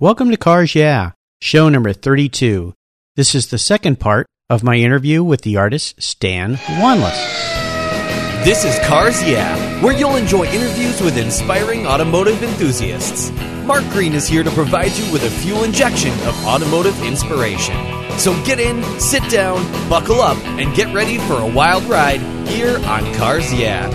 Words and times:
Welcome 0.00 0.30
to 0.30 0.36
Cars 0.36 0.76
Yeah, 0.76 1.10
show 1.40 1.68
number 1.68 1.92
32. 1.92 2.72
This 3.16 3.34
is 3.34 3.48
the 3.48 3.58
second 3.58 3.98
part 3.98 4.28
of 4.48 4.62
my 4.62 4.76
interview 4.76 5.24
with 5.24 5.40
the 5.40 5.56
artist 5.56 6.00
Stan 6.00 6.54
Wanlass. 6.54 7.16
This 8.44 8.64
is 8.64 8.78
Cars 8.86 9.20
Yeah, 9.24 9.56
where 9.82 9.92
you'll 9.92 10.14
enjoy 10.14 10.44
interviews 10.46 11.00
with 11.00 11.18
inspiring 11.18 11.84
automotive 11.84 12.40
enthusiasts. 12.44 13.32
Mark 13.64 13.82
Green 13.90 14.12
is 14.12 14.28
here 14.28 14.44
to 14.44 14.50
provide 14.52 14.92
you 14.92 15.12
with 15.12 15.24
a 15.24 15.30
fuel 15.30 15.64
injection 15.64 16.12
of 16.28 16.46
automotive 16.46 17.02
inspiration. 17.02 17.74
So 18.20 18.40
get 18.44 18.60
in, 18.60 18.84
sit 19.00 19.28
down, 19.28 19.64
buckle 19.88 20.20
up, 20.20 20.38
and 20.46 20.76
get 20.76 20.94
ready 20.94 21.18
for 21.18 21.40
a 21.40 21.46
wild 21.52 21.82
ride 21.86 22.20
here 22.46 22.76
on 22.86 23.12
Cars 23.16 23.52
Yeah. 23.52 23.90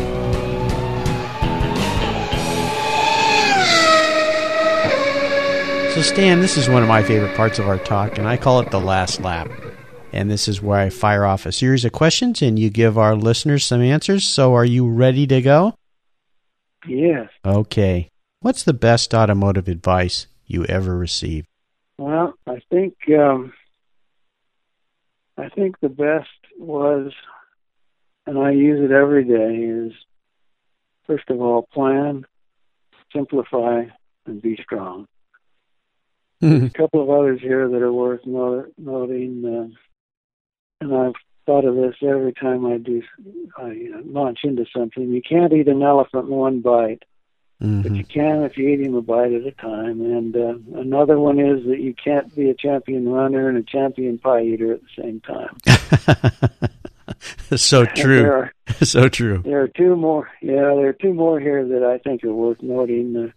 Stan, 6.04 6.42
this 6.42 6.58
is 6.58 6.68
one 6.68 6.84
of 6.84 6.90
my 6.90 7.02
favorite 7.02 7.36
parts 7.36 7.60
of 7.60 7.68
our 7.68 7.80
talk, 7.80 8.18
and 8.18 8.28
I 8.28 8.36
call 8.36 8.60
it 8.60 8.72
the 8.72 8.80
last 8.80 9.22
lap. 9.22 9.50
And 10.12 10.30
this 10.30 10.50
is 10.50 10.62
where 10.62 10.78
I 10.78 10.90
fire 10.90 11.26
off 11.26 11.46
a 11.46 11.52
series 11.52 11.86
of 11.86 11.94
questions 11.94 12.42
and 12.42 12.60
you 12.60 12.70
give 12.70 12.98
our 12.98 13.16
listeners 13.16 13.66
some 13.66 13.82
answers. 13.82 14.26
So, 14.26 14.54
are 14.54 14.66
you 14.66 14.88
ready 14.88 15.26
to 15.28 15.42
go? 15.42 15.76
Yes. 16.86 17.30
Okay. 17.46 18.10
What's 18.42 18.64
the 18.64 18.74
best 18.74 19.14
automotive 19.14 19.70
advice 19.70 20.28
you 20.46 20.66
ever 20.66 20.96
received? 20.98 21.48
Well, 21.98 22.34
I 22.46 22.62
think 22.70 22.96
um, 23.18 23.54
I 25.38 25.48
think 25.50 25.80
the 25.80 25.90
best 25.90 26.28
was, 26.60 27.14
and 28.28 28.38
I 28.38 28.52
use 28.52 28.84
it 28.84 28.92
every 28.92 29.24
day, 29.24 29.88
is 29.88 29.94
first 31.08 31.30
of 31.30 31.42
all 31.42 31.68
plan, 31.74 32.26
simplify, 33.14 33.84
and 34.26 34.42
be 34.42 34.60
strong. 34.62 35.08
There's 36.50 36.64
a 36.64 36.70
couple 36.70 37.02
of 37.02 37.10
others 37.10 37.40
here 37.42 37.68
that 37.70 37.82
are 37.82 37.94
worth 37.94 38.26
not- 38.26 38.66
noting, 38.78 39.46
uh, 39.46 40.86
and 40.86 40.96
I've 40.96 41.14
thought 41.46 41.66
of 41.66 41.76
this 41.76 41.96
every 42.02 42.34
time 42.34 42.66
I 42.66 42.78
do 42.78 43.02
I 43.58 43.90
uh, 43.96 44.02
launch 44.06 44.40
into 44.44 44.66
something. 44.76 45.10
You 45.12 45.22
can't 45.22 45.54
eat 45.54 45.68
an 45.68 45.82
elephant 45.82 46.26
in 46.30 46.36
one 46.36 46.60
bite, 46.60 47.04
but 47.60 47.68
Mhm. 47.68 47.98
you 47.98 48.04
can 48.04 48.44
if 48.44 48.58
you 48.58 48.68
eat 48.70 48.82
him 48.82 48.96
a 48.96 49.02
bite 49.02 49.32
at 49.34 49.46
a 49.46 49.52
time. 49.52 50.02
And 50.02 50.36
uh, 50.36 50.56
another 50.80 51.20
one 51.20 51.40
is 51.40 51.66
that 51.68 51.80
you 51.80 51.94
can't 51.94 52.34
be 52.36 52.50
a 52.50 52.54
champion 52.54 53.08
runner 53.10 53.48
and 53.50 53.58
a 53.58 53.64
champion 53.64 54.18
pie 54.20 54.44
eater 54.44 54.74
at 54.74 54.82
the 54.82 55.02
same 55.02 55.22
time. 55.22 55.58
so 57.58 57.86
true. 57.86 58.26
are, 58.26 58.54
so 58.82 59.08
true. 59.08 59.42
there 59.46 59.62
are 59.62 59.68
two 59.70 59.96
more. 59.96 60.30
Yeah, 60.42 60.74
there 60.76 60.88
are 60.90 60.94
two 60.94 61.14
more 61.14 61.40
here 61.40 61.66
that 61.66 61.84
I 61.84 61.98
think 62.00 62.24
are 62.24 62.34
worth 62.34 62.62
noting. 62.62 63.16
Uh, 63.16 63.32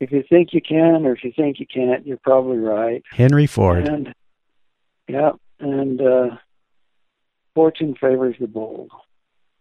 if 0.00 0.12
you 0.12 0.22
think 0.28 0.52
you 0.52 0.60
can, 0.60 1.06
or 1.06 1.12
if 1.12 1.24
you 1.24 1.32
think 1.34 1.58
you 1.60 1.66
can't, 1.66 2.06
you're 2.06 2.18
probably 2.18 2.58
right. 2.58 3.02
Henry 3.10 3.46
Ford. 3.46 3.88
And 3.88 4.14
yeah, 5.08 5.32
and 5.60 6.00
uh, 6.00 6.36
fortune 7.54 7.94
favors 8.00 8.36
the 8.38 8.46
bold. 8.46 8.90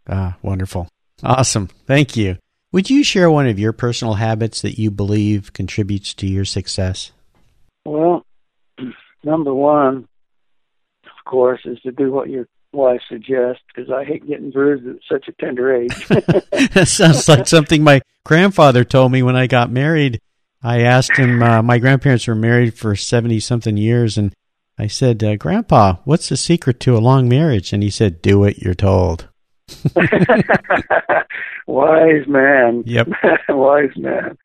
Ah, 0.08 0.38
wonderful. 0.42 0.88
Awesome. 1.24 1.68
Thank 1.86 2.16
you. 2.16 2.38
Would 2.72 2.90
you 2.90 3.04
share 3.04 3.32
one 3.32 3.48
of 3.48 3.58
your 3.58 3.74
personal 3.74 4.16
habits 4.16 4.62
that 4.62 4.78
you 4.78 4.92
believe 4.92 5.54
contributes 5.54 6.14
to 6.16 6.28
your 6.28 6.46
success? 6.46 7.12
Well, 7.86 8.26
number 9.24 9.54
one, 9.54 10.08
of 11.06 11.26
course, 11.26 11.62
is 11.66 11.80
to 11.82 11.92
do 11.92 12.12
what 12.12 12.30
your 12.30 12.48
wife 12.74 13.02
suggests 13.10 13.64
because 13.74 13.90
I 13.90 14.04
hate 14.04 14.28
getting 14.28 14.52
bruised 14.52 14.88
at 14.88 14.98
such 15.10 15.28
a 15.28 15.32
tender 15.44 15.74
age. 15.74 16.08
that 16.08 16.88
sounds 16.88 17.28
like 17.28 17.48
something 17.48 17.84
my 17.84 18.02
grandfather 18.26 18.84
told 18.84 19.12
me 19.12 19.24
when 19.24 19.36
I 19.36 19.48
got 19.48 19.72
married. 19.72 20.20
I 20.64 20.82
asked 20.82 21.18
him, 21.18 21.44
uh, 21.44 21.62
my 21.62 21.78
grandparents 21.78 22.28
were 22.28 22.36
married 22.36 22.74
for 22.74 22.96
70 22.96 23.40
something 23.40 23.78
years, 23.78 24.18
and 24.18 24.34
I 24.78 24.88
said, 24.88 25.24
uh, 25.24 25.36
Grandpa, 25.36 25.98
what's 26.04 26.30
the 26.30 26.38
secret 26.38 26.80
to 26.82 26.98
a 26.98 27.00
long 27.00 27.30
marriage? 27.30 27.74
And 27.74 27.84
he 27.84 27.90
said, 27.90 28.22
Do 28.22 28.40
what 28.40 28.60
you're 28.60 28.74
told. 28.74 29.28
Wise 31.68 32.28
man. 32.28 32.84
Yep. 32.86 33.08
Wise 33.50 33.96
man. 33.98 34.38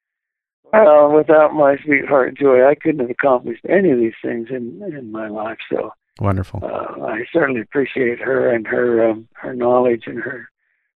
Well, 0.72 1.12
without 1.12 1.52
my 1.54 1.76
sweetheart 1.84 2.36
Joy, 2.36 2.66
I 2.66 2.74
couldn't 2.74 3.00
have 3.00 3.10
accomplished 3.10 3.64
any 3.68 3.90
of 3.90 3.98
these 3.98 4.14
things 4.22 4.48
in 4.50 4.82
in 4.96 5.12
my 5.12 5.28
life. 5.28 5.58
So 5.70 5.92
Wonderful. 6.18 6.60
uh, 6.64 7.04
I 7.04 7.24
certainly 7.32 7.60
appreciate 7.60 8.20
her 8.20 8.50
and 8.52 8.66
her 8.66 9.10
um, 9.10 9.28
her 9.34 9.54
knowledge 9.54 10.04
and 10.06 10.18
her 10.18 10.48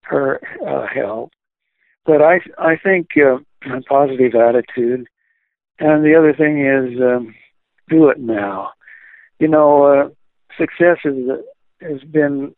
her 0.03 0.41
uh, 0.67 0.87
help. 0.87 1.33
But 2.07 2.23
I 2.23 2.41
I 2.57 2.77
think 2.77 3.09
uh, 3.17 3.39
a 3.73 3.81
positive 3.83 4.35
attitude, 4.35 5.07
and 5.79 6.05
the 6.05 6.15
other 6.15 6.33
thing 6.33 6.65
is 6.65 7.01
um, 7.01 7.35
do 7.89 8.09
it 8.09 8.19
now. 8.19 8.71
You 9.39 9.49
know, 9.49 9.85
uh, 9.85 10.09
success 10.57 10.99
is, 11.05 11.29
has 11.81 12.01
been 12.03 12.55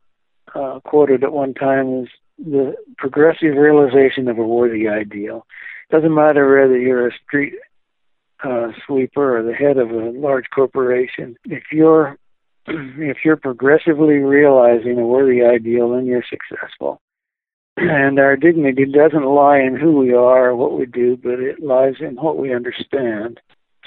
uh, 0.55 0.81
quoted 0.85 1.25
at 1.25 1.33
one 1.33 1.55
time 1.55 2.03
as 2.03 2.09
the 2.39 2.75
progressive 2.99 3.57
realization 3.57 4.29
of 4.29 4.39
a 4.39 4.45
worthy 4.45 4.89
ideal. 4.89 5.47
Doesn't 5.91 6.15
matter 6.15 6.61
whether 6.61 6.79
you're 6.79 7.09
a 7.09 7.19
street 7.27 7.55
uh, 8.45 8.69
sweeper 8.87 9.39
or 9.39 9.43
the 9.43 9.55
head 9.55 9.79
of 9.79 9.91
a 9.91 10.11
large 10.11 10.45
corporation. 10.55 11.37
If 11.45 11.65
you're 11.73 12.19
if 12.67 13.19
you're 13.25 13.37
progressively 13.37 14.17
realizing 14.17 14.99
a 14.99 15.07
worthy 15.07 15.43
ideal, 15.43 15.91
then 15.91 16.07
you're 16.07 16.25
successful. 16.29 17.01
And 17.77 18.19
our 18.19 18.37
dignity 18.37 18.87
doesn't 18.87 19.25
lie 19.25 19.59
in 19.59 19.77
who 19.77 19.99
we 19.99 20.13
are 20.13 20.49
or 20.49 20.57
what 20.57 20.79
we 20.79 20.87
do, 20.87 21.17
but 21.17 21.41
it 21.41 21.63
lies 21.63 21.97
in 22.01 22.17
what 22.17 22.39
we 22.39 22.55
understand. 22.55 23.39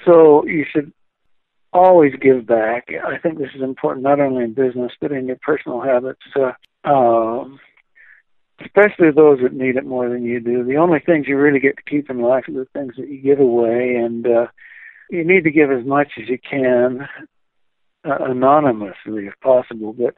So 0.05 0.45
you 0.45 0.65
should 0.71 0.93
always 1.73 2.13
give 2.21 2.45
back. 2.45 2.89
I 3.05 3.17
think 3.17 3.39
this 3.39 3.49
is 3.55 3.61
important 3.61 4.03
not 4.03 4.19
only 4.19 4.43
in 4.43 4.53
business 4.53 4.91
but 5.01 5.11
in 5.11 5.27
your 5.27 5.37
personal 5.41 5.81
habits. 5.81 6.21
Uh, 6.35 6.51
um, 6.87 7.59
especially 8.63 9.11
those 9.11 9.39
that 9.41 9.53
need 9.53 9.75
it 9.75 9.85
more 9.85 10.09
than 10.09 10.23
you 10.23 10.39
do. 10.39 10.63
The 10.63 10.77
only 10.77 10.99
things 10.99 11.27
you 11.27 11.37
really 11.37 11.59
get 11.59 11.77
to 11.77 11.83
keep 11.83 12.09
in 12.09 12.21
life 12.21 12.45
are 12.47 12.53
the 12.53 12.67
things 12.73 12.93
that 12.97 13.07
you 13.07 13.21
give 13.21 13.39
away, 13.39 13.95
and 13.95 14.25
uh, 14.25 14.47
you 15.09 15.23
need 15.23 15.43
to 15.45 15.51
give 15.51 15.71
as 15.71 15.85
much 15.85 16.09
as 16.21 16.27
you 16.27 16.37
can 16.37 17.07
uh, 18.05 18.17
anonymously 18.25 19.27
if 19.27 19.33
possible. 19.41 19.93
But 19.93 20.15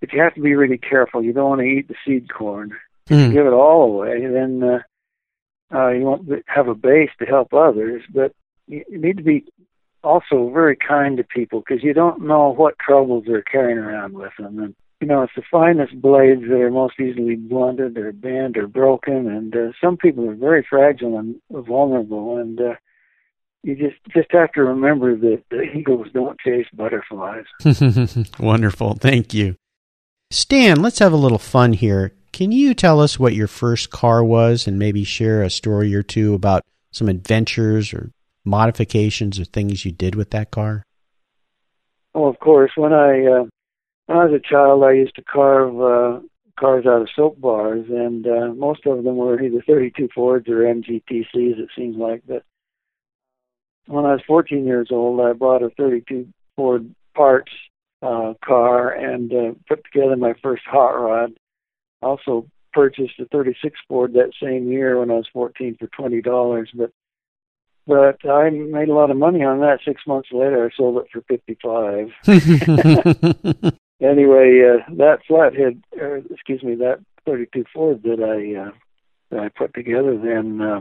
but 0.00 0.12
you 0.12 0.20
have 0.20 0.34
to 0.34 0.40
be 0.40 0.54
really 0.54 0.78
careful. 0.78 1.22
You 1.22 1.32
don't 1.32 1.48
want 1.48 1.60
to 1.60 1.66
eat 1.66 1.88
the 1.88 1.94
seed 2.06 2.32
corn. 2.32 2.72
Hmm. 3.08 3.32
Give 3.32 3.46
it 3.46 3.52
all 3.52 3.84
away, 3.84 4.26
then 4.26 4.62
uh, 4.62 5.76
uh, 5.76 5.88
you 5.88 6.02
won't 6.02 6.28
have 6.46 6.68
a 6.68 6.74
base 6.74 7.10
to 7.18 7.26
help 7.26 7.52
others. 7.52 8.02
But 8.12 8.32
you, 8.66 8.84
you 8.88 8.98
need 8.98 9.16
to 9.16 9.22
be 9.22 9.44
also 10.04 10.50
very 10.52 10.76
kind 10.76 11.16
to 11.16 11.24
people 11.24 11.62
because 11.66 11.82
you 11.82 11.92
don't 11.92 12.22
know 12.22 12.54
what 12.54 12.78
troubles 12.78 13.24
they're 13.26 13.42
carrying 13.42 13.78
around 13.78 14.14
with 14.14 14.32
them. 14.38 14.58
And 14.58 14.74
you 15.00 15.06
know, 15.06 15.22
it's 15.22 15.32
the 15.36 15.42
finest 15.50 16.00
blades 16.00 16.42
that 16.42 16.60
are 16.60 16.70
most 16.70 16.98
easily 16.98 17.36
blunted 17.36 17.96
or 17.96 18.12
bent 18.12 18.56
or 18.56 18.66
broken. 18.66 19.28
And 19.28 19.54
uh, 19.54 19.72
some 19.80 19.96
people 19.96 20.28
are 20.28 20.34
very 20.34 20.66
fragile 20.68 21.18
and 21.18 21.36
vulnerable. 21.50 22.38
And 22.38 22.60
uh, 22.60 22.74
you 23.62 23.76
just 23.76 23.96
just 24.12 24.32
have 24.32 24.52
to 24.52 24.64
remember 24.64 25.16
that 25.16 25.42
the 25.50 25.62
eagles 25.62 26.08
don't 26.12 26.38
chase 26.40 26.66
butterflies. 26.72 27.44
Wonderful. 28.40 28.94
Thank 28.94 29.34
you. 29.34 29.56
Stan, 30.30 30.82
let's 30.82 30.98
have 30.98 31.12
a 31.12 31.16
little 31.16 31.38
fun 31.38 31.72
here. 31.72 32.12
Can 32.32 32.52
you 32.52 32.74
tell 32.74 33.00
us 33.00 33.18
what 33.18 33.34
your 33.34 33.48
first 33.48 33.90
car 33.90 34.22
was 34.22 34.66
and 34.66 34.78
maybe 34.78 35.04
share 35.04 35.42
a 35.42 35.50
story 35.50 35.94
or 35.94 36.02
two 36.02 36.34
about 36.34 36.62
some 36.90 37.08
adventures 37.08 37.92
or 37.92 38.10
modifications 38.44 39.38
or 39.38 39.44
things 39.44 39.84
you 39.84 39.92
did 39.92 40.14
with 40.14 40.30
that 40.30 40.50
car? 40.50 40.84
Well, 42.14 42.28
of 42.28 42.38
course, 42.40 42.72
when 42.76 42.92
I 42.92 43.24
uh, 43.26 43.44
when 44.06 44.18
I 44.18 44.24
was 44.24 44.34
a 44.34 44.48
child, 44.48 44.82
I 44.84 44.92
used 44.92 45.14
to 45.16 45.22
carve 45.22 45.80
uh, 45.80 46.20
cars 46.58 46.86
out 46.86 47.02
of 47.02 47.08
soap 47.14 47.40
bars, 47.40 47.86
and 47.88 48.26
uh, 48.26 48.54
most 48.54 48.86
of 48.86 49.04
them 49.04 49.16
were 49.16 49.40
either 49.40 49.62
32 49.66 50.08
Fords 50.14 50.48
or 50.48 50.62
MGTCs. 50.62 51.28
It 51.34 51.68
seems 51.76 51.96
like, 51.96 52.22
but 52.26 52.42
when 53.86 54.04
I 54.04 54.12
was 54.12 54.22
14 54.26 54.64
years 54.66 54.88
old, 54.90 55.20
I 55.20 55.32
bought 55.32 55.62
a 55.62 55.70
32 55.70 56.26
Ford 56.56 56.94
parts 57.14 57.52
uh, 58.02 58.34
car 58.44 58.90
and 58.90 59.32
uh, 59.32 59.52
put 59.68 59.82
together 59.84 60.16
my 60.16 60.34
first 60.42 60.62
hot 60.66 60.90
rod. 60.90 61.32
Also 62.02 62.46
purchased 62.72 63.18
a 63.18 63.24
36 63.26 63.78
Ford 63.88 64.12
that 64.12 64.32
same 64.40 64.70
year 64.70 64.98
when 64.98 65.10
I 65.10 65.14
was 65.14 65.26
14 65.32 65.76
for 65.78 65.86
twenty 65.88 66.20
dollars, 66.20 66.70
but 66.74 66.92
but 67.86 68.18
I 68.28 68.50
made 68.50 68.90
a 68.90 68.94
lot 68.94 69.10
of 69.10 69.16
money 69.16 69.42
on 69.42 69.60
that. 69.60 69.78
Six 69.84 70.02
months 70.06 70.28
later, 70.30 70.66
I 70.66 70.76
sold 70.76 70.98
it 70.98 71.06
for 71.10 71.22
55 71.22 72.10
anyway, 74.00 74.62
uh, 74.62 74.94
that 74.96 75.20
flathead, 75.26 75.82
uh, 76.00 76.16
excuse 76.30 76.62
me, 76.62 76.74
that 76.76 77.00
32 77.24 77.64
Ford 77.72 78.02
that 78.02 78.20
I 78.22 78.68
uh, 78.68 78.72
that 79.30 79.40
I 79.40 79.48
put 79.48 79.74
together, 79.74 80.18
then 80.18 80.60
uh, 80.60 80.80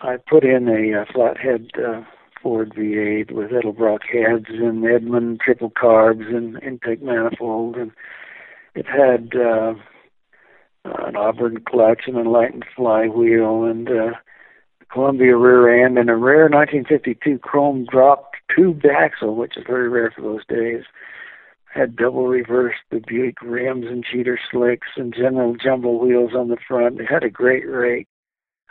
I 0.00 0.16
put 0.16 0.44
in 0.44 0.68
a 0.68 1.02
uh, 1.02 1.04
flathead 1.12 1.70
uh, 1.76 2.02
Ford 2.42 2.74
V8 2.76 3.32
with 3.32 3.50
Edelbrock 3.50 4.00
heads 4.04 4.46
and 4.48 4.84
Edmund 4.84 5.40
triple 5.40 5.70
carbs 5.70 6.26
and 6.34 6.62
intake 6.62 7.02
manifold, 7.02 7.76
and 7.76 7.92
it 8.74 8.86
had 8.86 9.32
uh, 9.40 9.74
an 11.06 11.16
Auburn 11.16 11.62
clutch 11.68 12.02
and 12.06 12.16
a 12.16 12.28
Lighten 12.28 12.62
flywheel 12.74 13.64
and 13.64 13.88
uh, 13.88 14.10
Columbia 14.92 15.36
rear 15.36 15.84
end, 15.84 15.98
and 15.98 16.08
a 16.08 16.16
rare 16.16 16.48
1952 16.48 17.38
chrome 17.38 17.86
drop 17.90 18.32
tube 18.54 18.82
axle, 18.86 19.34
which 19.34 19.56
is 19.56 19.64
very 19.66 19.88
rare 19.88 20.12
for 20.14 20.22
those 20.22 20.46
days. 20.46 20.84
Had 21.72 21.96
double 21.96 22.26
reverse 22.26 22.76
the 22.90 23.02
Buick 23.06 23.42
rims 23.42 23.86
and 23.86 24.04
cheater 24.04 24.38
slicks 24.50 24.88
and 24.96 25.14
general 25.14 25.56
jumbo 25.56 25.92
wheels 25.92 26.32
on 26.34 26.48
the 26.48 26.56
front. 26.66 27.00
It 27.00 27.06
had 27.06 27.24
a 27.24 27.30
great 27.30 27.68
rake. 27.68 28.06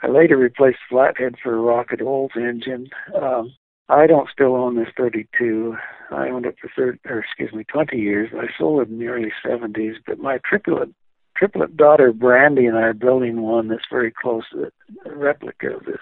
I 0.02 0.08
later 0.08 0.38
replaced 0.38 0.80
flathead 0.90 1.36
for 1.42 1.56
a 1.56 1.62
Rocket 1.62 2.02
Olds 2.02 2.36
engine. 2.36 2.90
Um, 3.16 3.54
I 3.88 4.08
don't 4.08 4.30
still 4.30 4.56
own 4.56 4.76
this 4.76 4.90
32. 4.98 5.76
I 6.12 6.30
owned 6.30 6.46
it 6.46 6.56
for 6.60 6.70
30, 6.76 7.00
or 7.06 7.20
excuse 7.20 7.54
me, 7.54 7.64
20 7.66 7.98
years. 7.98 8.32
I 8.36 8.48
sold 8.58 8.82
it 8.82 8.90
in 8.90 9.00
the 9.00 9.08
early 9.08 9.32
70s, 9.46 9.96
but 10.06 10.18
my 10.18 10.40
triplet 10.44 10.90
triplet 11.36 11.76
daughter 11.78 12.12
Brandy 12.12 12.66
and 12.66 12.78
I 12.78 12.82
are 12.84 12.94
building 12.94 13.42
one 13.42 13.68
that's 13.68 13.86
very 13.92 14.12
close 14.12 14.44
to 14.52 14.72
a 15.06 15.16
replica 15.16 15.76
of 15.76 15.86
this. 15.86 16.00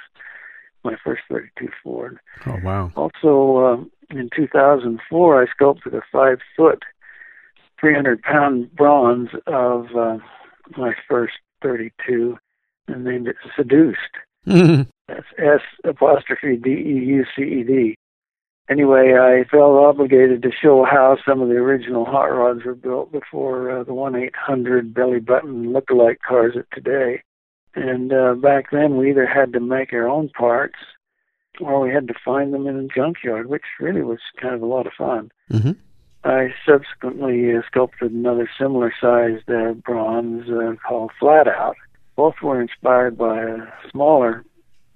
My 0.83 0.95
first 1.03 1.21
32 1.29 1.69
Ford. 1.81 2.19
Oh 2.45 2.57
wow! 2.61 2.91
Also, 2.97 3.65
um, 3.65 3.91
in 4.09 4.29
2004, 4.35 5.41
I 5.41 5.45
sculpted 5.47 5.93
a 5.93 6.01
five 6.11 6.39
foot, 6.57 6.83
300 7.79 8.21
pound 8.21 8.75
bronze 8.75 9.29
of 9.47 9.87
uh, 9.95 10.17
my 10.77 10.93
first 11.09 11.35
32 11.61 12.37
and 12.87 13.03
named 13.05 13.27
it 13.27 13.37
S'Deuced. 13.57 13.95
That's 15.07 15.25
S 15.37 15.61
apostrophe 15.83 16.57
D 16.57 16.69
E 16.69 17.05
U 17.05 17.25
C 17.35 17.43
E 17.43 17.63
D. 17.63 17.95
Anyway, 18.69 19.13
I 19.13 19.43
felt 19.49 19.83
obligated 19.83 20.41
to 20.43 20.51
show 20.51 20.85
how 20.85 21.17
some 21.27 21.41
of 21.41 21.49
the 21.49 21.55
original 21.55 22.05
hot 22.05 22.31
rods 22.31 22.63
were 22.63 22.75
built 22.75 23.11
before 23.11 23.69
uh, 23.69 23.83
the 23.83 23.93
1 23.93 24.15
800 24.15 24.93
belly 24.93 25.19
button 25.19 25.73
look-alike 25.73 26.19
cars 26.25 26.55
of 26.55 26.69
today. 26.69 27.21
And 27.75 28.13
uh, 28.13 28.35
back 28.35 28.71
then, 28.71 28.97
we 28.97 29.09
either 29.09 29.25
had 29.25 29.51
to 29.53 29.59
make 29.59 29.91
our 29.91 30.07
own 30.07 30.29
parts 30.29 30.75
or 31.59 31.81
we 31.81 31.91
had 31.91 32.07
to 32.07 32.13
find 32.25 32.53
them 32.53 32.67
in 32.67 32.77
a 32.77 32.87
junkyard, 32.87 33.47
which 33.47 33.63
really 33.79 34.01
was 34.01 34.19
kind 34.41 34.55
of 34.55 34.61
a 34.61 34.65
lot 34.65 34.87
of 34.87 34.93
fun. 34.93 35.31
Mm-hmm. 35.51 35.71
I 36.23 36.53
subsequently 36.65 37.55
uh, 37.55 37.61
sculpted 37.67 38.11
another 38.11 38.49
similar 38.57 38.93
sized 38.99 39.49
uh, 39.49 39.73
bronze 39.73 40.49
uh, 40.49 40.75
called 40.87 41.11
Flat 41.19 41.47
Out. 41.47 41.75
Both 42.15 42.35
were 42.41 42.61
inspired 42.61 43.17
by 43.17 43.41
a 43.41 43.57
smaller 43.91 44.45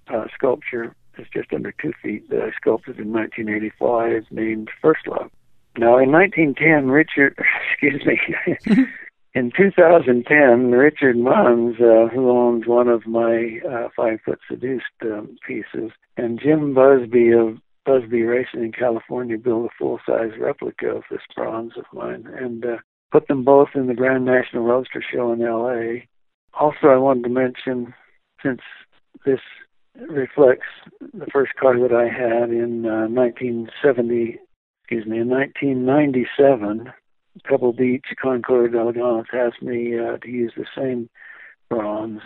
uh, 0.08 0.26
sculpture 0.34 0.96
it's 1.18 1.30
just 1.30 1.54
under 1.54 1.72
two 1.72 1.94
feet 2.02 2.30
that 2.30 2.42
I 2.42 2.52
sculpted 2.52 3.00
in 3.00 3.12
1985 3.12 4.26
named 4.32 4.70
First 4.82 5.08
Love. 5.08 5.32
Now, 5.78 5.98
in 6.00 6.12
1910, 6.12 6.90
Richard, 6.90 7.38
excuse 7.72 8.04
me, 8.06 8.20
in 9.34 9.52
2010, 9.56 10.72
Richard 10.72 11.16
Munns, 11.16 11.76
uh, 11.80 12.10
who 12.10 12.32
owns 12.32 12.66
one 12.66 12.88
of 12.88 13.06
my 13.06 13.60
uh, 13.70 13.90
five 13.96 14.20
foot 14.26 14.40
S'Deuced 14.50 14.82
um, 15.04 15.38
pieces, 15.46 15.92
and 16.18 16.40
Jim 16.42 16.74
Busby 16.74 17.32
of 17.32 17.58
Busby 17.86 18.24
Racing 18.24 18.64
in 18.64 18.72
California 18.72 19.38
built 19.38 19.66
a 19.66 19.76
full 19.78 20.00
size 20.06 20.32
replica 20.40 20.88
of 20.88 21.04
this 21.10 21.22
bronze 21.36 21.74
of 21.78 21.86
mine 21.94 22.28
and 22.38 22.66
uh, 22.66 22.78
put 23.12 23.28
them 23.28 23.44
both 23.44 23.70
in 23.76 23.88
the 23.88 23.94
Grand 23.94 24.26
National 24.26 24.64
Roadster 24.64 25.04
Show 25.14 25.32
in 25.32 25.40
LA. 25.40 26.04
Also, 26.60 26.88
I 26.88 26.98
wanted 26.98 27.24
to 27.24 27.30
mention, 27.30 27.94
since 28.44 28.62
this 29.26 29.40
reflects 30.10 30.68
the 31.14 31.28
first 31.32 31.54
car 31.56 31.80
that 31.80 31.94
I 31.94 32.06
had 32.06 32.50
in 32.50 32.86
uh, 32.86 33.08
1970, 33.08 34.40
excuse 34.84 35.06
me, 35.06 35.20
in 35.20 35.30
1997. 35.30 36.92
Pebble 37.44 37.74
Beach 37.74 38.06
Concours 38.22 38.72
d'Elegance 38.72 39.28
asked 39.34 39.62
me 39.62 39.98
uh, 39.98 40.18
to 40.18 40.30
use 40.30 40.54
the 40.58 40.66
same 40.76 41.10
bronze. 41.70 42.22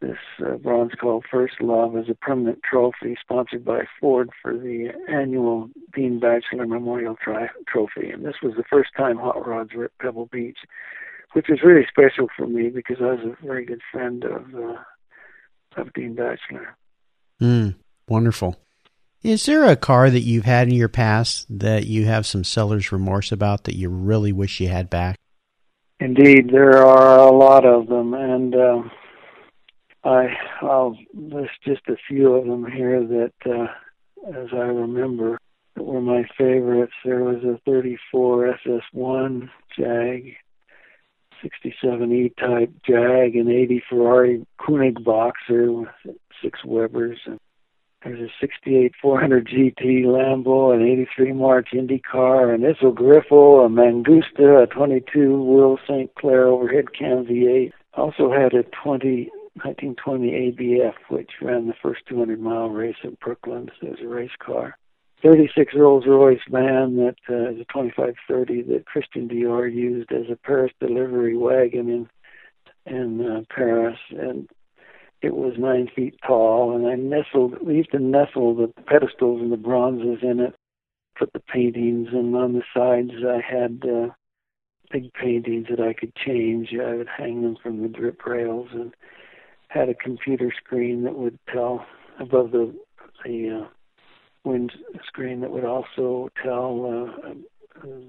This 0.00 0.18
uh, 0.44 0.56
bronze 0.56 0.92
called 1.00 1.24
First 1.30 1.60
Love 1.60 1.96
is 1.96 2.08
a 2.10 2.14
permanent 2.14 2.58
trophy 2.68 3.16
sponsored 3.20 3.64
by 3.64 3.84
Ford 3.98 4.30
for 4.42 4.52
the 4.52 4.90
annual 5.08 5.70
Dean 5.94 6.20
Batchelor 6.20 6.66
Memorial 6.66 7.16
tri- 7.22 7.48
Trophy. 7.66 8.10
And 8.10 8.24
this 8.24 8.36
was 8.42 8.54
the 8.56 8.64
first 8.68 8.90
time 8.96 9.16
hot 9.16 9.46
rods 9.46 9.70
were 9.74 9.86
at 9.86 9.98
Pebble 10.00 10.26
Beach, 10.26 10.58
which 11.32 11.46
was 11.48 11.60
really 11.64 11.86
special 11.88 12.28
for 12.36 12.46
me 12.46 12.68
because 12.68 12.96
I 13.00 13.12
was 13.12 13.20
a 13.24 13.46
very 13.46 13.64
good 13.64 13.80
friend 13.90 14.24
of 14.24 14.54
uh, 14.54 14.82
of 15.76 15.92
Dean 15.92 16.14
Batchelor. 16.14 16.76
Mm, 17.40 17.76
wonderful. 18.08 18.56
Is 19.22 19.46
there 19.46 19.64
a 19.64 19.76
car 19.76 20.08
that 20.10 20.20
you've 20.20 20.44
had 20.44 20.68
in 20.68 20.74
your 20.74 20.88
past 20.88 21.46
that 21.50 21.86
you 21.86 22.06
have 22.06 22.26
some 22.26 22.44
seller's 22.44 22.92
remorse 22.92 23.32
about 23.32 23.64
that 23.64 23.76
you 23.76 23.88
really 23.88 24.32
wish 24.32 24.60
you 24.60 24.68
had 24.68 24.88
back? 24.88 25.16
Indeed, 25.98 26.50
there 26.52 26.84
are 26.84 27.18
a 27.18 27.32
lot 27.32 27.64
of 27.64 27.88
them, 27.88 28.14
and 28.14 28.54
uh, 28.54 28.82
I, 30.04 30.28
I'll 30.60 30.96
list 31.14 31.52
just 31.64 31.80
a 31.88 31.96
few 32.06 32.34
of 32.34 32.46
them 32.46 32.70
here 32.70 33.04
that, 33.04 33.32
uh, 33.46 33.66
as 34.28 34.48
I 34.52 34.66
remember, 34.66 35.38
that 35.74 35.82
were 35.82 36.00
my 36.00 36.24
favorites. 36.36 36.92
There 37.04 37.24
was 37.24 37.42
a 37.42 37.58
34 37.64 38.58
SS1 38.66 39.48
Jag, 39.76 40.36
67 41.42 42.12
E-Type 42.12 42.72
Jag, 42.84 43.36
an 43.36 43.48
80 43.48 43.82
Ferrari 43.88 44.46
Koenig 44.58 45.02
Boxer 45.04 45.72
with 45.72 45.88
six 46.42 46.64
Webers. 46.64 47.18
And 47.26 47.38
there's 48.04 48.20
a 48.20 48.32
68 48.40 48.92
400 49.00 49.46
GT 49.46 50.04
Lambo, 50.04 50.74
an 50.74 50.86
83 50.86 51.32
March 51.32 51.68
Indy 51.72 51.98
car, 51.98 52.52
an 52.52 52.62
Iso 52.62 52.94
Grifo, 52.94 53.66
a 53.66 53.68
Mangusta, 53.68 54.62
a 54.62 54.66
22 54.66 55.42
Wills 55.42 55.80
Sainte 55.88 56.14
Claire 56.16 56.46
overhead 56.46 56.94
cam 56.96 57.24
V8. 57.26 57.72
Also 57.94 58.30
had 58.30 58.54
a 58.54 58.62
20 58.84 59.30
1920 59.64 60.52
ABF, 60.52 60.94
which 61.08 61.30
ran 61.40 61.66
the 61.66 61.72
first 61.82 62.02
200 62.08 62.38
mile 62.38 62.68
race 62.68 62.96
at 63.02 63.18
Brooklands. 63.20 63.72
Was 63.80 63.98
a 64.02 64.06
race 64.06 64.36
car. 64.38 64.76
36 65.26 65.74
Rolls 65.74 66.04
Royce 66.06 66.38
van 66.48 66.96
that 66.98 67.16
uh, 67.28 67.50
is 67.50 67.60
a 67.60 67.64
2530 67.72 68.62
that 68.62 68.86
Christian 68.86 69.28
Dior 69.28 69.72
used 69.72 70.12
as 70.12 70.30
a 70.30 70.36
Paris 70.36 70.72
delivery 70.78 71.36
wagon 71.36 71.88
in 71.88 72.08
in 72.86 73.28
uh, 73.28 73.40
Paris, 73.52 73.98
and 74.10 74.48
it 75.22 75.34
was 75.34 75.54
nine 75.58 75.90
feet 75.96 76.14
tall. 76.24 76.76
And 76.76 76.86
I 76.86 76.94
nestled, 76.94 77.60
we 77.60 77.74
used 77.74 77.90
to 77.90 77.98
nestle 77.98 78.54
the 78.54 78.72
pedestals 78.84 79.40
and 79.40 79.50
the 79.50 79.56
bronzes 79.56 80.18
in 80.22 80.38
it, 80.38 80.54
put 81.18 81.32
the 81.32 81.40
paintings, 81.40 82.10
and 82.12 82.36
on 82.36 82.52
the 82.52 82.62
sides 82.72 83.10
I 83.26 83.40
had 83.40 83.82
uh, 83.84 84.12
big 84.92 85.12
paintings 85.14 85.66
that 85.70 85.80
I 85.80 85.92
could 85.92 86.14
change. 86.14 86.68
I 86.72 86.94
would 86.94 87.08
hang 87.08 87.42
them 87.42 87.56
from 87.60 87.82
the 87.82 87.88
drip 87.88 88.24
rails 88.24 88.68
and 88.72 88.94
had 89.66 89.88
a 89.88 89.94
computer 89.94 90.52
screen 90.56 91.02
that 91.02 91.16
would 91.16 91.40
tell 91.52 91.84
above 92.20 92.52
the 92.52 92.72
the 93.24 93.62
uh, 93.62 93.68
wind 94.46 94.72
screen 95.06 95.40
that 95.40 95.50
would 95.50 95.64
also 95.64 96.30
tell 96.42 97.12
uh, 97.26 97.34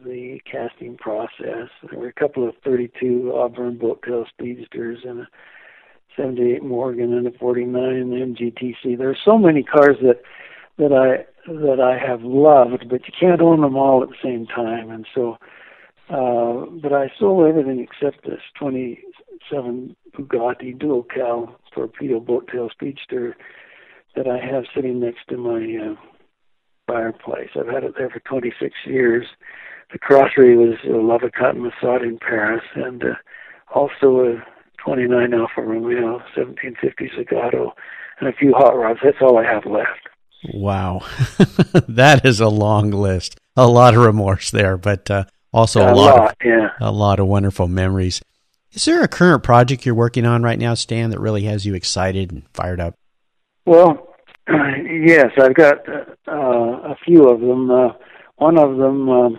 the 0.06 0.40
casting 0.50 0.96
process. 0.98 1.70
There 1.90 2.00
were 2.00 2.08
a 2.08 2.14
couple 2.14 2.48
of 2.48 2.56
32 2.64 3.34
Auburn 3.36 3.78
Boattail 3.78 4.26
Speedsters 4.30 5.00
and 5.04 5.22
a 5.22 5.28
78 6.16 6.64
Morgan 6.64 7.14
and 7.14 7.28
a 7.28 7.38
49 7.38 7.74
MGTC. 7.74 8.98
There 8.98 9.10
are 9.10 9.18
so 9.26 9.38
many 9.38 9.64
cars 9.64 9.98
that 10.02 10.22
that 10.78 10.94
I 10.94 11.26
that 11.52 11.80
I 11.80 11.98
have 11.98 12.22
loved, 12.24 12.90
but 12.90 13.02
you 13.08 13.14
can't 13.20 13.42
own 13.42 13.62
them 13.62 13.78
all 13.78 14.04
at 14.04 14.10
the 14.10 14.16
same 14.24 14.46
time. 14.46 14.92
And 14.92 15.08
so, 15.16 15.38
uh, 16.10 16.66
but 16.82 16.94
I 16.94 17.12
sold 17.18 17.48
everything 17.48 17.80
except 17.80 18.26
this 18.26 18.42
27 18.60 19.96
Bugatti 20.14 20.78
dual 20.78 21.04
cowl 21.04 21.56
torpedo 21.74 22.20
Boattail 22.20 22.72
Speedster 22.72 23.36
that 24.16 24.28
I 24.28 24.40
have 24.44 24.66
sitting 24.76 25.00
next 25.00 25.28
to 25.30 25.38
my 25.38 25.92
uh, 25.92 25.96
fireplace. 26.88 27.50
I've 27.56 27.68
had 27.68 27.84
it 27.84 27.96
there 27.98 28.10
for 28.10 28.20
26 28.22 28.74
years. 28.86 29.26
The 29.92 30.00
carrosserie 30.00 30.58
was 30.58 30.76
a 30.84 30.88
Lavocat 30.88 31.56
Marsaud 31.56 32.04
in 32.04 32.18
Paris, 32.18 32.64
and 32.76 33.04
uh, 33.04 33.16
also 33.74 34.26
a 34.26 34.46
29 34.84 35.34
Alfa 35.34 35.62
Romeo 35.62 36.14
1750 36.36 37.12
Zagato, 37.18 37.72
and 38.20 38.30
a 38.30 38.34
few 38.34 38.54
hot 38.54 38.78
rods. 38.78 39.00
That's 39.04 39.18
all 39.22 39.38
I 39.38 39.46
have 39.46 39.66
left. 39.66 40.10
Wow, 40.54 41.02
that 41.88 42.26
is 42.26 42.40
a 42.40 42.50
long 42.50 42.92
list. 42.92 43.40
A 43.56 43.68
lot 43.68 43.96
of 43.96 44.02
remorse 44.02 44.52
there, 44.52 44.78
but 44.78 45.10
uh, 45.10 45.26
also 45.54 45.82
a, 45.82 45.94
a 45.94 45.96
lot, 45.96 46.16
lot 46.16 46.30
of, 46.30 46.36
yeah. 46.46 46.70
a 46.80 46.92
lot 46.92 47.20
of 47.20 47.28
wonderful 47.28 47.68
memories. 47.68 48.22
Is 48.72 48.86
there 48.86 49.02
a 49.02 49.08
current 49.08 49.44
project 49.44 49.86
you're 49.86 49.96
working 49.96 50.26
on 50.26 50.44
right 50.44 50.60
now, 50.60 50.74
Stan, 50.74 51.10
that 51.10 51.20
really 51.20 51.44
has 51.44 51.66
you 51.66 51.74
excited 51.74 52.32
and 52.32 52.44
fired 52.54 52.80
up? 52.80 52.94
Well, 53.66 54.16
yes, 55.06 55.32
I've 55.42 55.56
got 55.56 55.88
uh, 55.90 56.32
a 56.32 56.96
few 57.04 57.28
of 57.28 57.42
them. 57.42 57.70
Uh, 57.70 57.90
one 58.38 58.58
of 58.58 58.78
them 58.78 59.10
uh, 59.10 59.30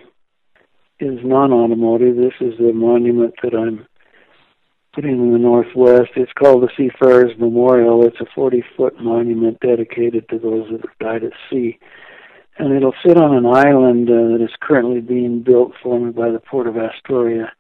is 1.01 1.19
non-automotive. 1.25 2.17
This 2.17 2.35
is 2.41 2.59
a 2.61 2.73
monument 2.73 3.35
that 3.43 3.55
I'm 3.55 3.87
putting 4.93 5.13
in 5.13 5.33
the 5.33 5.39
Northwest. 5.39 6.11
It's 6.17 6.33
called 6.33 6.63
the 6.63 6.69
Seafarers 6.77 7.39
Memorial. 7.39 8.07
It's 8.07 8.21
a 8.21 8.39
40-foot 8.39 9.01
monument 9.01 9.61
dedicated 9.61 10.29
to 10.29 10.39
those 10.39 10.67
that 10.71 10.81
have 10.83 10.99
died 11.01 11.25
at 11.25 11.33
sea. 11.49 11.79
And 12.59 12.75
it'll 12.75 12.95
sit 13.07 13.17
on 13.17 13.35
an 13.35 13.47
island 13.47 14.11
uh, 14.11 14.37
that 14.37 14.45
is 14.45 14.55
currently 14.61 15.01
being 15.01 15.43
built 15.43 15.73
for 15.83 15.99
me 15.99 16.11
by 16.11 16.31
the 16.31 16.41
Port 16.41 16.67
of 16.67 16.77
Astoria. 16.77 17.53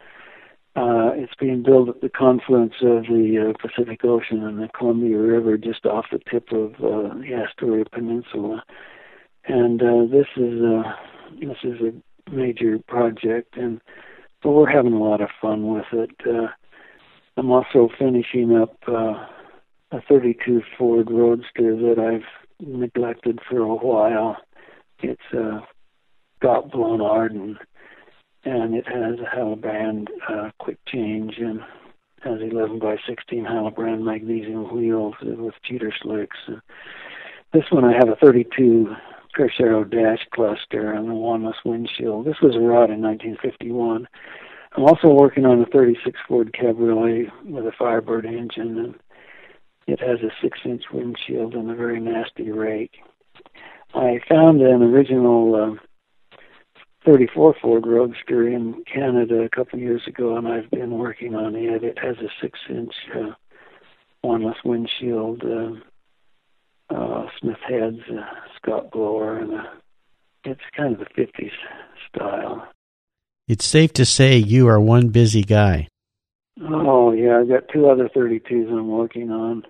Uh, 0.77 1.11
it's 1.15 1.35
being 1.41 1.63
built 1.63 1.89
at 1.89 2.01
the 2.01 2.09
confluence 2.09 2.75
of 2.83 3.05
the 3.05 3.51
uh, 3.51 3.67
Pacific 3.67 4.05
Ocean 4.05 4.45
and 4.45 4.59
the 4.59 4.69
Columbia 4.69 5.19
River, 5.19 5.57
just 5.57 5.85
off 5.87 6.07
the 6.13 6.21
tip 6.31 6.53
of 6.53 6.75
uh, 6.75 7.15
the 7.19 7.35
Astoria 7.35 7.85
Peninsula. 7.91 8.63
And 9.47 9.83
uh, 9.83 10.07
this 10.11 10.27
is 10.37 10.61
a 10.61 10.95
this 11.41 11.57
is 11.65 11.81
a 11.81 12.31
major 12.31 12.79
project, 12.87 13.57
and 13.57 13.81
but 14.43 14.51
we're 14.51 14.71
having 14.71 14.93
a 14.93 15.03
lot 15.03 15.21
of 15.21 15.31
fun 15.41 15.67
with 15.75 15.87
it. 15.93 16.11
Uh, 16.27 16.49
I'm 17.37 17.51
also 17.51 17.89
finishing 17.99 18.57
up 18.57 18.77
uh, 18.87 19.27
a 19.91 20.01
32 20.09 20.63
Ford 20.77 21.11
Roadster 21.11 21.77
that 21.77 21.99
I've 21.99 22.67
neglected 22.67 23.41
for 23.49 23.59
a 23.59 23.75
while. 23.75 24.37
It's 25.01 25.21
uh, 25.33 25.61
got 26.41 26.71
blown 26.71 27.01
Ardun 27.01 27.41
and 27.41 27.59
it 28.75 28.87
has 28.87 29.19
a 29.21 29.37
Halibrand 29.37 30.09
uh, 30.29 30.51
quick 30.59 30.79
change 30.87 31.35
and 31.39 31.61
has 32.23 32.41
11 32.41 32.79
by 32.79 32.97
16 33.07 33.45
Halibrand 33.45 34.03
magnesium 34.03 34.75
wheels 34.75 35.15
with 35.23 35.55
cheater 35.65 35.93
slicks. 36.03 36.37
And 36.47 36.61
this 37.53 37.65
one 37.71 37.85
I 37.85 37.93
have 37.93 38.09
a 38.09 38.17
32 38.17 38.95
Percero 39.37 39.89
dash 39.89 40.27
cluster 40.35 40.93
and 40.93 41.09
a 41.09 41.13
Wanlass 41.13 41.55
windshield. 41.65 42.27
This 42.27 42.41
was 42.43 42.57
a 42.57 42.61
rod 42.61 42.91
in 42.91 43.03
1951. 43.03 44.09
I'm 44.77 44.85
also 44.85 45.09
working 45.09 45.47
on 45.47 45.63
a 45.63 45.67
36 45.67 46.19
Ford 46.27 46.53
Cabriolet 46.53 47.29
with 47.45 47.67
a 47.67 47.73
Firebird 47.79 48.27
engine, 48.27 48.79
and 48.79 48.95
it 49.87 50.01
has 50.01 50.21
a 50.21 50.33
six-inch 50.43 50.85
windshield 50.93 51.55
and 51.55 51.71
a 51.71 51.75
very 51.75 52.01
nasty 52.01 52.51
rake. 52.51 52.99
I 53.95 54.21
found 54.29 54.61
an 54.61 54.83
original 54.83 55.55
uh, 55.55 55.88
34 57.09 57.55
Ford 57.63 57.87
Roadster 57.87 58.47
in 58.47 58.85
Canada 58.85 59.41
a 59.41 59.49
couple 59.49 59.79
of 59.79 59.83
years 59.83 60.03
ago, 60.07 60.37
and 60.37 60.47
I've 60.47 60.71
been 60.71 60.99
working 60.99 61.35
on 61.35 61.57
it. 61.57 61.83
It 61.83 61.99
has 62.03 62.17
a 62.19 62.29
six-inch 62.43 62.93
uh, 63.17 63.31
Wanlass 64.23 64.63
windshield, 64.63 65.43
uh, 65.43 66.95
uh, 66.95 67.27
Smith 67.41 67.57
heads, 67.67 68.01
uh, 68.11 68.27
Scott 68.57 68.91
blower, 68.91 69.39
and 69.39 69.55
a, 69.55 69.73
it's 70.45 70.61
kind 70.77 70.93
of 70.93 70.99
the 70.99 71.23
50s 71.23 71.51
style. 72.15 72.69
It's 73.47 73.65
safe 73.65 73.95
to 73.95 74.05
say 74.05 74.37
you 74.37 74.69
are 74.69 74.79
one 74.79 75.09
busy 75.09 75.43
guy. 75.43 75.89
Oh 76.61 77.13
yeah, 77.13 77.39
I've 77.39 77.49
got 77.49 77.73
two 77.73 77.89
other 77.89 78.11
32s 78.15 78.71
I'm 78.71 78.89
working 78.89 79.31
on. 79.31 79.63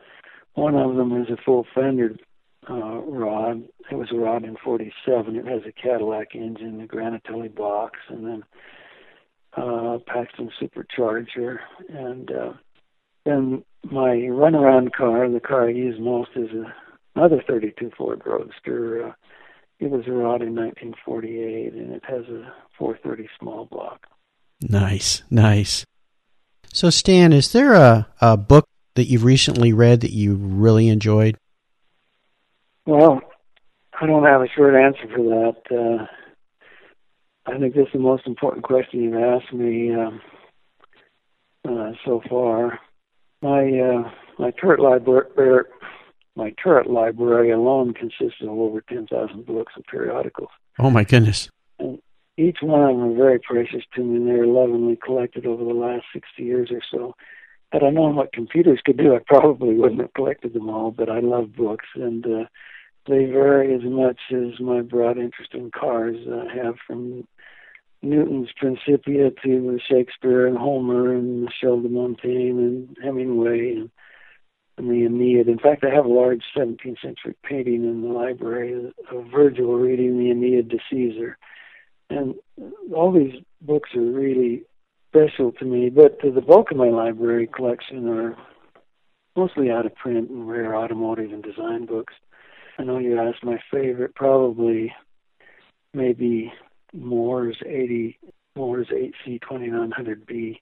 One 0.54 0.74
of 0.74 0.96
them 0.96 1.22
is 1.22 1.30
a 1.30 1.36
full 1.40 1.66
fendered 1.72 2.20
uh, 2.68 3.00
rod. 3.00 3.64
It 3.90 3.94
was 3.94 4.08
a 4.12 4.16
rod 4.16 4.44
in 4.44 4.56
47. 4.62 5.36
It 5.36 5.46
has 5.46 5.62
a 5.66 5.72
Cadillac 5.72 6.34
engine, 6.34 6.80
a 6.80 6.86
Granatelli 6.86 7.54
box, 7.54 7.98
and 8.08 8.26
then 8.26 8.42
uh, 9.56 9.98
Paxton 10.06 10.50
supercharger. 10.60 11.58
And 11.88 12.30
uh, 12.30 12.52
then 13.24 13.64
my 13.84 14.10
runaround 14.10 14.92
car, 14.92 15.28
the 15.28 15.40
car 15.40 15.68
I 15.68 15.72
use 15.72 15.98
most, 15.98 16.30
is 16.36 16.50
a, 16.50 16.74
another 17.16 17.42
32 17.46 17.90
Ford 17.96 18.22
Roadster. 18.24 19.08
Uh, 19.08 19.12
it 19.80 19.90
was 19.90 20.06
a 20.06 20.12
rod 20.12 20.42
in 20.42 20.54
1948, 20.56 21.72
and 21.72 21.92
it 21.92 22.04
has 22.04 22.24
a 22.26 22.52
430 22.78 23.28
small 23.38 23.66
block. 23.66 24.06
Nice, 24.60 25.22
nice. 25.30 25.86
So, 26.72 26.90
Stan, 26.90 27.32
is 27.32 27.52
there 27.52 27.74
a, 27.74 28.08
a 28.20 28.36
book 28.36 28.66
that 28.94 29.06
you've 29.06 29.24
recently 29.24 29.72
read 29.72 30.00
that 30.00 30.10
you 30.10 30.34
really 30.34 30.88
enjoyed? 30.88 31.38
Well, 32.88 33.20
I 34.00 34.06
don't 34.06 34.24
have 34.24 34.40
a 34.40 34.48
short 34.48 34.74
answer 34.74 35.06
for 35.14 35.22
that. 35.22 35.56
Uh, 35.70 36.06
I 37.44 37.58
think 37.58 37.74
this 37.74 37.88
is 37.88 37.92
the 37.92 37.98
most 37.98 38.26
important 38.26 38.64
question 38.64 39.02
you've 39.02 39.14
asked 39.14 39.52
me 39.52 39.94
um, 39.94 40.22
uh, 41.68 41.90
so 42.06 42.22
far. 42.30 42.80
My 43.42 43.68
uh, 43.78 44.10
my 44.38 44.52
turret 44.52 44.80
library 44.80 45.64
my 46.34 46.54
turret 46.64 46.88
library 46.88 47.50
alone 47.50 47.92
consists 47.92 48.40
of 48.40 48.48
over 48.48 48.80
ten 48.80 49.06
thousand 49.06 49.44
books 49.44 49.74
and 49.76 49.84
periodicals. 49.84 50.48
Oh 50.78 50.88
my 50.88 51.04
goodness! 51.04 51.50
And 51.78 51.98
each 52.38 52.60
one 52.62 52.80
of 52.80 52.96
them 52.96 53.12
are 53.12 53.14
very 53.14 53.38
precious 53.38 53.84
to 53.96 54.02
me, 54.02 54.16
and 54.16 54.26
they're 54.26 54.46
lovingly 54.46 54.96
collected 55.04 55.44
over 55.44 55.62
the 55.62 55.78
last 55.78 56.06
sixty 56.10 56.44
years 56.44 56.70
or 56.72 56.80
so. 56.90 57.14
Had 57.70 57.82
I 57.82 57.90
known 57.90 58.16
what 58.16 58.32
computers 58.32 58.80
could 58.82 58.96
do, 58.96 59.14
I 59.14 59.18
probably 59.26 59.74
wouldn't 59.74 60.00
have 60.00 60.14
collected 60.14 60.54
them 60.54 60.70
all. 60.70 60.90
But 60.90 61.10
I 61.10 61.20
love 61.20 61.54
books, 61.54 61.84
and 61.94 62.24
uh, 62.24 62.44
they 63.08 63.24
vary 63.24 63.74
as 63.74 63.82
much 63.84 64.18
as 64.30 64.60
my 64.60 64.82
broad 64.82 65.18
interest 65.18 65.54
in 65.54 65.70
cars 65.70 66.16
uh, 66.30 66.44
have 66.54 66.76
from 66.86 67.26
Newton's 68.02 68.50
Principia 68.56 69.30
to 69.42 69.78
Shakespeare 69.88 70.46
and 70.46 70.58
Homer 70.58 71.14
and 71.14 71.44
Michel 71.44 71.80
de 71.80 71.88
Montaigne 71.88 72.58
and 72.58 72.96
Hemingway 73.02 73.72
and, 73.72 73.90
and 74.76 74.90
the 74.90 75.06
Aeneid. 75.06 75.48
In 75.48 75.58
fact, 75.58 75.84
I 75.84 75.94
have 75.94 76.04
a 76.04 76.08
large 76.08 76.42
17th 76.56 77.00
century 77.00 77.34
painting 77.42 77.84
in 77.84 78.02
the 78.02 78.08
library 78.08 78.92
of 79.10 79.24
Virgil 79.34 79.74
reading 79.74 80.18
the 80.18 80.30
Aeneid 80.30 80.70
to 80.70 80.78
Caesar. 80.90 81.38
And 82.10 82.34
all 82.94 83.12
these 83.12 83.42
books 83.60 83.90
are 83.94 84.00
really 84.00 84.62
special 85.08 85.52
to 85.52 85.64
me, 85.64 85.88
but 85.90 86.18
the 86.22 86.40
bulk 86.40 86.70
of 86.70 86.76
my 86.76 86.88
library 86.88 87.46
collection 87.46 88.08
are 88.08 88.36
mostly 89.34 89.70
out 89.70 89.86
of 89.86 89.94
print 89.94 90.30
and 90.30 90.48
rare 90.48 90.76
automotive 90.76 91.32
and 91.32 91.42
design 91.42 91.86
books. 91.86 92.14
I 92.78 92.84
know 92.84 92.98
you 92.98 93.18
asked 93.18 93.42
my 93.42 93.58
favorite, 93.72 94.14
probably 94.14 94.92
maybe 95.92 96.52
Moore's 96.92 97.56
80 97.66 98.18
Moore's 98.54 98.88
8C 98.88 99.40
2900B 99.40 100.58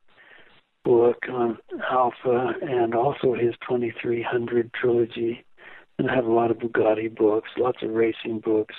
book 0.84 1.16
on 1.30 1.58
Alfa, 1.90 2.52
and 2.62 2.94
also 2.94 3.34
his 3.34 3.54
2300 3.68 4.72
trilogy. 4.72 5.44
And 5.98 6.10
I 6.10 6.14
have 6.14 6.26
a 6.26 6.32
lot 6.32 6.50
of 6.50 6.58
Bugatti 6.58 7.14
books, 7.14 7.48
lots 7.56 7.78
of 7.82 7.90
racing 7.90 8.40
books, 8.40 8.74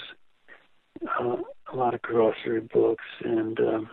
uh, 1.20 1.38
a 1.72 1.76
lot 1.76 1.94
of 1.94 2.02
grocery 2.02 2.62
books, 2.62 3.04
and 3.24 3.60
um, 3.60 3.90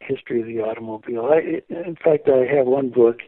history 0.00 0.40
of 0.40 0.46
the 0.46 0.60
automobile. 0.60 1.30
I, 1.32 1.62
in 1.72 1.96
fact, 1.96 2.28
I 2.28 2.44
have 2.54 2.66
one 2.66 2.90
book 2.90 3.18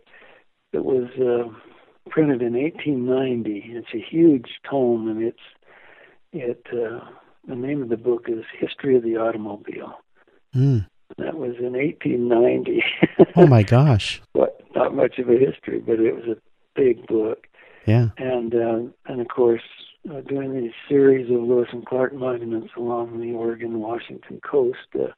that 0.73 0.85
was. 0.85 1.09
Uh, 1.19 1.70
printed 2.11 2.43
in 2.43 2.55
1890. 2.55 3.73
It's 3.75 3.95
a 3.95 4.01
huge 4.01 4.61
tome, 4.69 5.09
and 5.09 5.23
it's 5.23 5.39
it. 6.33 6.67
Uh, 6.73 7.09
the 7.49 7.55
name 7.55 7.83
of 7.83 7.89
the 7.89 7.97
book 7.97 8.27
is 8.29 8.45
History 8.59 8.97
of 8.97 9.03
the 9.03 9.17
Automobile. 9.17 9.95
Mm. 10.55 10.87
That 11.19 11.37
was 11.37 11.57
in 11.59 11.73
1890. 11.73 12.83
oh 13.37 13.47
my 13.47 13.63
gosh! 13.63 14.21
But 14.35 14.61
not 14.75 14.95
much 14.95 15.19
of 15.19 15.29
a 15.29 15.39
history, 15.39 15.81
but 15.81 15.99
it 15.99 16.15
was 16.15 16.25
a 16.25 16.37
big 16.75 17.07
book. 17.07 17.47
Yeah. 17.87 18.09
And 18.19 18.55
uh, 18.55 18.81
and 19.07 19.21
of 19.21 19.29
course, 19.29 19.63
uh, 20.11 20.21
doing 20.21 20.55
these 20.55 20.73
series 20.89 21.31
of 21.31 21.43
Lewis 21.43 21.69
and 21.73 21.87
Clark 21.87 22.15
monuments 22.15 22.73
along 22.77 23.21
the 23.21 23.33
Oregon-Washington 23.33 24.41
coast. 24.43 24.79
Uh, 24.95 25.13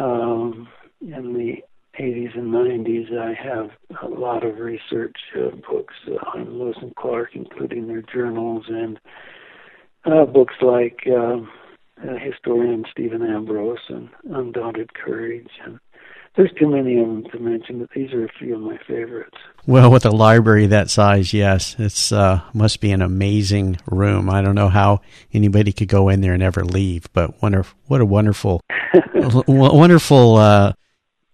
um, 0.00 0.68
in 1.00 1.32
the 1.34 1.62
80s 1.98 2.38
and 2.38 2.52
90s, 2.52 3.18
I 3.18 3.34
have 3.34 3.70
a 4.02 4.08
lot 4.08 4.44
of 4.44 4.58
research 4.58 5.16
uh, 5.36 5.50
books 5.68 5.94
on 6.34 6.58
Lewis 6.58 6.76
and 6.80 6.94
Clark, 6.96 7.30
including 7.34 7.88
their 7.88 8.02
journals 8.02 8.64
and 8.68 8.98
uh, 10.04 10.24
books 10.24 10.54
like 10.62 11.00
uh, 11.06 11.38
uh, 12.02 12.18
historian 12.18 12.84
Stephen 12.90 13.22
Ambrose 13.22 13.78
and 13.88 14.08
Undaunted 14.30 14.94
Courage. 14.94 15.50
And 15.64 15.78
there's 16.36 16.52
too 16.58 16.68
many 16.68 16.98
of 16.98 17.06
them 17.06 17.24
to 17.32 17.38
mention, 17.38 17.80
but 17.80 17.90
these 17.94 18.12
are 18.12 18.24
a 18.24 18.32
few 18.38 18.54
of 18.54 18.60
my 18.60 18.78
favorites. 18.86 19.36
Well, 19.66 19.90
with 19.90 20.06
a 20.06 20.10
library 20.10 20.66
that 20.68 20.88
size, 20.88 21.34
yes, 21.34 21.76
it's 21.78 22.12
uh, 22.12 22.40
must 22.54 22.80
be 22.80 22.92
an 22.92 23.02
amazing 23.02 23.78
room. 23.86 24.30
I 24.30 24.40
don't 24.40 24.54
know 24.54 24.68
how 24.68 25.00
anybody 25.32 25.72
could 25.72 25.88
go 25.88 26.08
in 26.08 26.20
there 26.20 26.32
and 26.32 26.42
ever 26.42 26.64
leave, 26.64 27.12
but 27.12 27.42
wonder 27.42 27.66
what 27.86 28.00
a 28.00 28.06
wonderful, 28.06 28.60
wonderful. 29.46 30.36
Uh, 30.36 30.72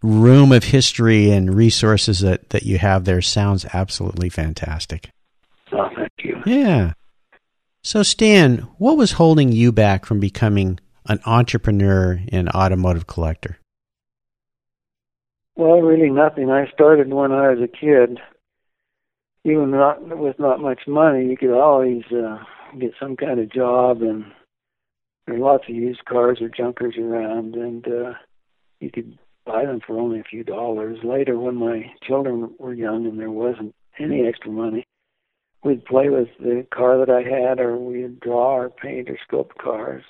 room 0.02 0.52
of 0.52 0.64
history 0.64 1.30
and 1.30 1.54
resources 1.54 2.20
that, 2.20 2.50
that 2.50 2.64
you 2.64 2.78
have 2.78 3.04
there 3.04 3.22
sounds 3.22 3.64
absolutely 3.72 4.28
fantastic. 4.28 5.10
Oh, 5.72 5.88
thank 5.94 6.12
you. 6.18 6.42
Yeah. 6.46 6.92
So, 7.82 8.02
Stan, 8.02 8.58
what 8.78 8.96
was 8.96 9.12
holding 9.12 9.52
you 9.52 9.72
back 9.72 10.06
from 10.06 10.20
becoming 10.20 10.80
an 11.08 11.20
entrepreneur 11.24 12.20
and 12.32 12.48
automotive 12.50 13.06
collector? 13.06 13.58
Well, 15.56 15.80
really 15.80 16.10
nothing. 16.10 16.50
I 16.50 16.70
started 16.72 17.12
when 17.12 17.32
I 17.32 17.50
was 17.50 17.60
a 17.62 17.68
kid. 17.68 18.18
Even 19.44 19.70
not 19.70 20.18
with 20.18 20.38
not 20.38 20.60
much 20.60 20.80
money, 20.88 21.26
you 21.26 21.36
could 21.36 21.56
always 21.56 22.02
uh, 22.10 22.38
get 22.78 22.92
some 23.00 23.16
kind 23.16 23.38
of 23.38 23.52
job, 23.52 24.02
and 24.02 24.24
there 25.26 25.36
are 25.36 25.38
lots 25.38 25.64
of 25.68 25.74
used 25.74 26.04
cars 26.04 26.40
or 26.40 26.48
junkers 26.48 26.96
around, 26.98 27.54
and 27.54 27.86
uh, 27.86 28.12
you 28.80 28.90
could 28.90 29.16
buy 29.46 29.64
them 29.64 29.80
for 29.86 29.98
only 29.98 30.20
a 30.20 30.24
few 30.24 30.44
dollars. 30.44 30.98
Later, 31.04 31.38
when 31.38 31.56
my 31.56 31.92
children 32.02 32.54
were 32.58 32.74
young 32.74 33.06
and 33.06 33.18
there 33.18 33.30
wasn't 33.30 33.74
any 33.98 34.26
extra 34.26 34.50
money, 34.50 34.84
we'd 35.64 35.84
play 35.84 36.08
with 36.08 36.28
the 36.38 36.66
car 36.74 36.98
that 36.98 37.10
I 37.10 37.22
had, 37.22 37.60
or 37.60 37.76
we'd 37.76 38.20
draw 38.20 38.56
or 38.56 38.70
paint 38.70 39.08
or 39.08 39.18
sculpt 39.28 39.56
cars. 39.58 40.04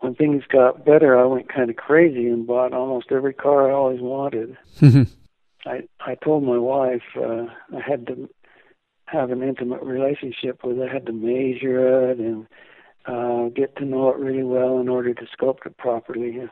when 0.00 0.14
things 0.14 0.44
got 0.52 0.84
better, 0.84 1.18
I 1.18 1.24
went 1.24 1.52
kind 1.52 1.70
of 1.70 1.76
crazy 1.76 2.28
and 2.28 2.46
bought 2.46 2.72
almost 2.72 3.10
every 3.10 3.32
car 3.34 3.70
I 3.70 3.74
always 3.74 4.00
wanted. 4.00 4.56
I 5.66 5.84
I 6.00 6.14
told 6.16 6.44
my 6.44 6.58
wife 6.58 7.02
uh, 7.16 7.46
I 7.74 7.80
had 7.80 8.06
to 8.08 8.28
have 9.06 9.30
an 9.30 9.42
intimate 9.42 9.82
relationship 9.82 10.62
with 10.62 10.78
it. 10.78 10.90
I 10.90 10.92
had 10.92 11.06
to 11.06 11.12
measure 11.12 12.10
it 12.10 12.18
and 12.18 12.46
uh, 13.06 13.48
get 13.48 13.76
to 13.76 13.84
know 13.84 14.10
it 14.10 14.18
really 14.18 14.42
well 14.42 14.78
in 14.78 14.88
order 14.88 15.14
to 15.14 15.26
sculpt 15.36 15.66
it 15.66 15.76
properly. 15.76 16.42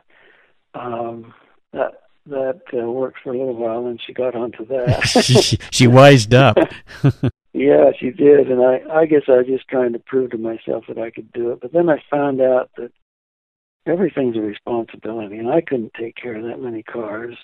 Um, 0.73 1.33
that 1.73 2.03
that 2.25 2.61
uh, 2.73 2.89
worked 2.89 3.19
for 3.21 3.33
a 3.33 3.37
little 3.37 3.55
while, 3.55 3.85
and 3.85 3.99
she 4.05 4.13
got 4.13 4.35
onto 4.35 4.65
that. 4.67 5.01
she, 5.23 5.57
she 5.71 5.87
wised 5.87 6.33
up. 6.33 6.57
yeah, 7.53 7.91
she 7.99 8.11
did, 8.11 8.49
and 8.49 8.61
I 8.61 8.81
I 8.91 9.05
guess 9.05 9.23
I 9.27 9.37
was 9.37 9.47
just 9.47 9.67
trying 9.67 9.93
to 9.93 9.99
prove 9.99 10.31
to 10.31 10.37
myself 10.37 10.85
that 10.87 10.97
I 10.97 11.11
could 11.11 11.31
do 11.33 11.51
it. 11.51 11.59
But 11.61 11.73
then 11.73 11.89
I 11.89 12.01
found 12.09 12.41
out 12.41 12.69
that 12.77 12.91
everything's 13.85 14.37
a 14.37 14.41
responsibility, 14.41 15.37
and 15.37 15.49
I 15.49 15.61
couldn't 15.61 15.93
take 15.99 16.15
care 16.15 16.35
of 16.35 16.43
that 16.43 16.61
many 16.61 16.83
cars. 16.83 17.35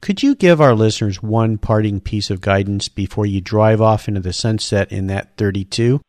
Could 0.00 0.22
you 0.22 0.34
give 0.34 0.60
our 0.60 0.74
listeners 0.74 1.22
one 1.22 1.58
parting 1.58 2.00
piece 2.00 2.30
of 2.30 2.40
guidance 2.40 2.88
before 2.88 3.26
you 3.26 3.40
drive 3.40 3.80
off 3.80 4.08
into 4.08 4.20
the 4.20 4.32
sunset 4.32 4.90
in 4.90 5.06
that 5.08 5.36
32? 5.36 6.00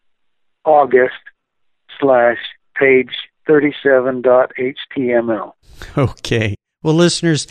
August 0.66 1.14
slash 2.00 2.38
page 2.76 3.12
thirty 3.46 3.74
seven 3.84 4.22
dot 4.22 4.52
html. 4.58 5.54
Okay. 5.98 6.56
Well, 6.84 6.94
listeners, 6.94 7.48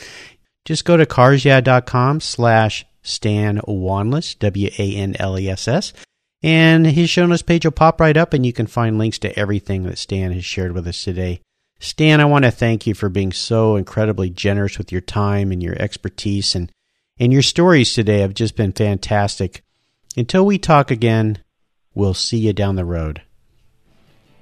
just 0.64 0.84
go 0.84 0.96
to 0.96 1.06
carsyeah.com 1.06 2.20
slash 2.20 2.84
Stan 3.02 3.60
Wanless, 3.66 4.38
W-A-N-L-E-S-S, 4.38 5.92
and 6.42 6.86
his 6.86 7.08
show 7.08 7.26
notes 7.26 7.42
page 7.42 7.64
will 7.64 7.72
pop 7.72 8.00
right 8.00 8.16
up 8.16 8.32
and 8.32 8.44
you 8.44 8.52
can 8.52 8.66
find 8.66 8.98
links 8.98 9.18
to 9.20 9.38
everything 9.38 9.84
that 9.84 9.98
Stan 9.98 10.32
has 10.32 10.44
shared 10.44 10.72
with 10.72 10.86
us 10.86 11.02
today. 11.02 11.40
Stan, 11.78 12.20
I 12.20 12.24
want 12.26 12.44
to 12.44 12.50
thank 12.50 12.86
you 12.86 12.94
for 12.94 13.08
being 13.08 13.32
so 13.32 13.76
incredibly 13.76 14.30
generous 14.30 14.78
with 14.78 14.92
your 14.92 15.00
time 15.00 15.50
and 15.50 15.62
your 15.62 15.80
expertise 15.80 16.54
and, 16.54 16.70
and 17.18 17.32
your 17.32 17.42
stories 17.42 17.92
today 17.92 18.20
have 18.20 18.34
just 18.34 18.56
been 18.56 18.72
fantastic. 18.72 19.62
Until 20.16 20.46
we 20.46 20.58
talk 20.58 20.90
again, 20.90 21.42
we'll 21.94 22.14
see 22.14 22.38
you 22.38 22.52
down 22.52 22.76
the 22.76 22.84
road. 22.84 23.22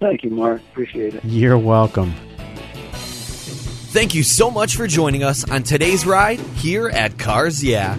Thank 0.01 0.25
you, 0.25 0.31
Mark. 0.31 0.61
Appreciate 0.71 1.15
it. 1.15 1.25
You're 1.25 1.59
welcome. 1.59 2.15
Thank 3.93 4.15
you 4.15 4.23
so 4.23 4.51
much 4.51 4.77
for 4.77 4.87
joining 4.87 5.25
us 5.25 5.49
on 5.51 5.63
today's 5.63 6.07
ride 6.07 6.39
here 6.39 6.89
at 6.89 7.19
Cars 7.19 7.63
Yeah. 7.63 7.99